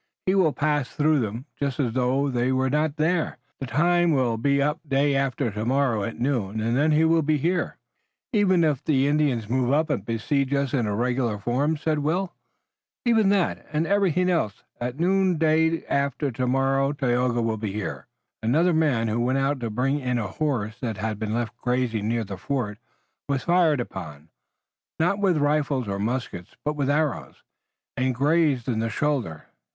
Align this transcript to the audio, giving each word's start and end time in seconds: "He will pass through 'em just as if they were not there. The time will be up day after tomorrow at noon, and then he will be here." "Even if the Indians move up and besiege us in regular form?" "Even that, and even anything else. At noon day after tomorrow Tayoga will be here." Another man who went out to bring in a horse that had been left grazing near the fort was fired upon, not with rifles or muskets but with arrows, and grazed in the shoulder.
"He 0.25 0.33
will 0.33 0.51
pass 0.51 0.89
through 0.89 1.27
'em 1.27 1.45
just 1.59 1.79
as 1.79 1.91
if 1.95 2.33
they 2.33 2.51
were 2.51 2.71
not 2.71 2.95
there. 2.95 3.37
The 3.59 3.67
time 3.67 4.13
will 4.13 4.35
be 4.35 4.59
up 4.59 4.79
day 4.87 5.15
after 5.15 5.51
tomorrow 5.51 6.03
at 6.03 6.19
noon, 6.19 6.59
and 6.59 6.75
then 6.75 6.91
he 6.91 7.05
will 7.05 7.21
be 7.21 7.37
here." 7.37 7.77
"Even 8.33 8.63
if 8.63 8.83
the 8.83 9.07
Indians 9.07 9.47
move 9.47 9.71
up 9.71 9.91
and 9.91 10.03
besiege 10.03 10.55
us 10.55 10.73
in 10.73 10.89
regular 10.89 11.37
form?" 11.37 11.77
"Even 11.85 13.29
that, 13.29 13.63
and 13.71 13.85
even 13.85 13.85
anything 14.01 14.27
else. 14.31 14.63
At 14.79 14.99
noon 14.99 15.37
day 15.37 15.85
after 15.85 16.31
tomorrow 16.31 16.93
Tayoga 16.93 17.43
will 17.43 17.57
be 17.57 17.71
here." 17.71 18.07
Another 18.41 18.73
man 18.73 19.07
who 19.07 19.19
went 19.19 19.37
out 19.37 19.59
to 19.59 19.69
bring 19.69 19.99
in 19.99 20.17
a 20.17 20.25
horse 20.29 20.79
that 20.79 20.97
had 20.97 21.19
been 21.19 21.35
left 21.35 21.55
grazing 21.57 22.07
near 22.07 22.23
the 22.23 22.37
fort 22.37 22.79
was 23.29 23.43
fired 23.43 23.79
upon, 23.79 24.29
not 24.99 25.19
with 25.19 25.37
rifles 25.37 25.87
or 25.87 25.99
muskets 25.99 26.55
but 26.65 26.75
with 26.75 26.89
arrows, 26.89 27.43
and 27.95 28.15
grazed 28.15 28.67
in 28.67 28.79
the 28.79 28.89
shoulder. 28.89 29.45